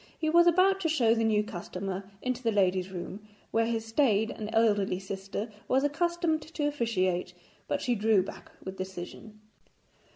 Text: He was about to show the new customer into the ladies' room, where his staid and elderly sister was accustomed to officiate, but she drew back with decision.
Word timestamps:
He 0.17 0.31
was 0.31 0.47
about 0.47 0.79
to 0.79 0.89
show 0.89 1.13
the 1.13 1.23
new 1.23 1.43
customer 1.43 2.09
into 2.23 2.41
the 2.41 2.51
ladies' 2.51 2.89
room, 2.91 3.19
where 3.51 3.67
his 3.67 3.85
staid 3.85 4.31
and 4.31 4.49
elderly 4.51 4.97
sister 4.97 5.51
was 5.67 5.83
accustomed 5.83 6.41
to 6.41 6.67
officiate, 6.67 7.35
but 7.67 7.83
she 7.83 7.93
drew 7.93 8.23
back 8.23 8.51
with 8.63 8.77
decision. 8.77 9.41